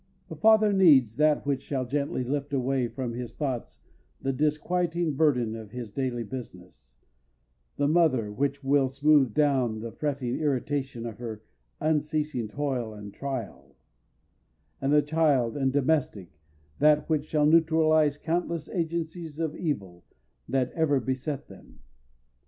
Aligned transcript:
The 0.29 0.35
father 0.35 0.73
needs 0.73 1.17
that 1.17 1.45
which 1.45 1.61
shall 1.61 1.85
gently 1.85 2.23
lift 2.23 2.53
away 2.53 2.87
from 2.87 3.13
his 3.13 3.37
thoughts 3.37 3.81
the 4.19 4.33
disquieting 4.33 5.13
burden 5.15 5.55
of 5.55 5.69
his 5.69 5.91
daily 5.91 6.23
business; 6.23 6.95
the 7.77 7.87
mother, 7.87 8.31
which 8.31 8.63
will 8.63 8.89
smooth 8.89 9.35
down 9.35 9.77
the 9.81 9.91
fretting 9.91 10.39
irritation 10.39 11.05
of 11.05 11.19
her 11.19 11.43
unceasing 11.79 12.47
toil 12.47 12.95
and 12.95 13.13
trial; 13.13 13.75
and 14.81 14.91
the 14.91 15.03
child 15.03 15.55
and 15.55 15.71
domestic, 15.71 16.39
that 16.79 17.07
which 17.07 17.25
shall 17.27 17.45
neutralize 17.45 18.15
the 18.15 18.23
countless 18.23 18.67
agencies 18.69 19.39
of 19.39 19.55
evil 19.55 20.03
that 20.49 20.71
ever 20.71 20.99
beset 20.99 21.47
them. 21.47 21.77